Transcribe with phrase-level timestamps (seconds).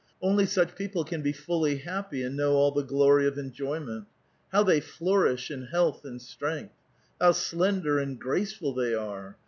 [0.19, 4.07] Only such people can be fully happy' and know all the glory of enjoyment.
[4.51, 6.73] How they flourish in health and strength!
[7.19, 9.37] how slender and graceful they are